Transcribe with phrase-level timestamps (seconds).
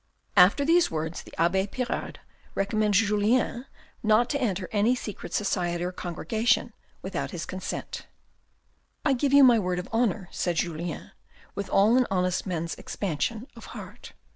[0.35, 2.17] After these words, the abbee Pirard
[2.55, 3.65] recommended Julien THE SEMINARY
[4.01, 8.07] 181 not to enter any secret society or congregation without his consent."
[9.05, 11.11] I give you my word of honour," said Julien,
[11.53, 14.13] with all an honest man's expansion of heart.